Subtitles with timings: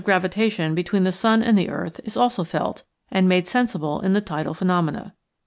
[0.03, 4.13] 27 gravitation between the sun and the earth is also felt and made sensible in
[4.13, 5.11] the tidal phe nomena.